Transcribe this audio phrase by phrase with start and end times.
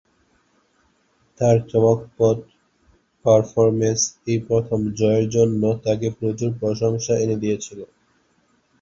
[1.39, 2.37] তার চমকপ্রদ
[3.25, 7.79] পারফরম্যান্স এই প্রথম জয়ের জন্য তাকে প্রচুর প্রশংসা এনে দিয়েছিল।